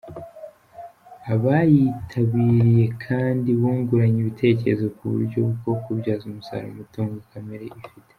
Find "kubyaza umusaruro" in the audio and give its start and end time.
5.83-6.71